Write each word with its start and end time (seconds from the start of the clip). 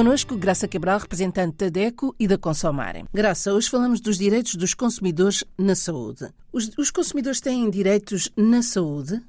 Conosco, 0.00 0.34
Graça 0.34 0.66
Cabral, 0.66 0.98
representante 0.98 1.58
da 1.58 1.68
DECO 1.68 2.16
e 2.18 2.26
da 2.26 2.38
Consomarem. 2.38 3.04
Graça, 3.12 3.52
hoje 3.52 3.68
falamos 3.68 4.00
dos 4.00 4.16
direitos 4.16 4.54
dos 4.54 4.72
consumidores 4.72 5.44
na 5.58 5.74
saúde. 5.74 6.32
Os, 6.50 6.70
os 6.78 6.90
consumidores 6.90 7.38
têm 7.38 7.68
direitos 7.68 8.32
na 8.34 8.62
saúde? 8.62 9.20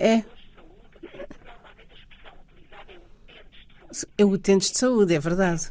É. 0.00 0.24
É 4.16 4.24
utentes 4.24 4.70
de 4.70 4.78
saúde, 4.78 5.14
é 5.14 5.20
verdade. 5.20 5.70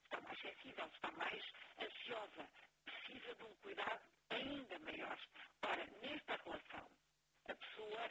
sensível, 0.41 0.85
está 0.87 1.11
mais 1.11 1.43
ansiosa, 1.79 2.49
precisa 2.85 3.35
de 3.35 3.43
um 3.43 3.55
cuidado 3.55 4.01
ainda 4.29 4.79
maior. 4.79 5.17
Ora, 5.63 5.85
nesta 6.01 6.35
relação, 6.43 6.87
a 7.49 7.55
pessoa 7.55 8.09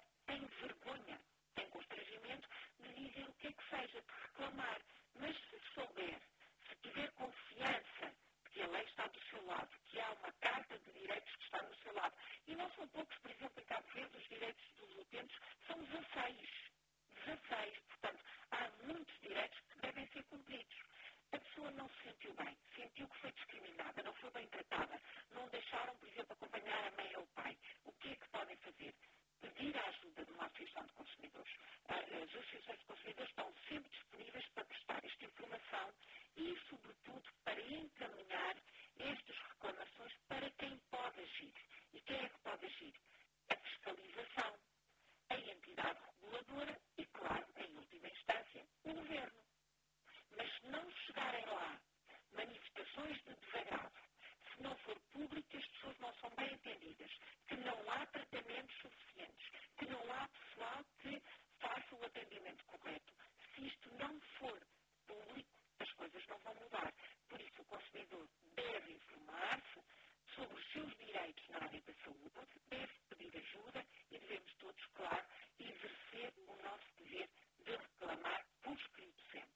direitos 71.30 71.48
na 71.50 71.58
área 71.58 71.80
da 71.86 71.92
saúde, 72.04 72.30
deve 72.70 72.88
pedir 73.08 73.38
ajuda 73.38 73.84
e 74.10 74.18
devemos 74.18 74.52
todos, 74.58 74.86
claro, 74.96 75.22
exercer 75.58 76.32
o 76.46 76.56
nosso 76.62 76.86
dever 76.98 77.28
de 77.64 77.72
reclamar 77.72 78.46
por 78.62 78.72
escrito 78.74 79.22
sempre. 79.30 79.48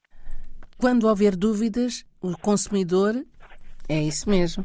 Quando 0.79 1.09
houver 1.09 1.37
dúvidas, 1.37 2.05
o 2.21 2.37
consumidor 2.38 3.25
é 3.88 4.03
isso 4.03 4.29
mesmo. 4.29 4.65